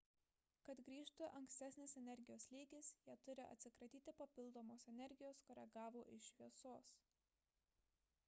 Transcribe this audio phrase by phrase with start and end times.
[0.67, 6.89] kad grįžtų ankstesnis energijos lygis jie turi atsikratyti papildomos energijos kurią gavo iš šviesos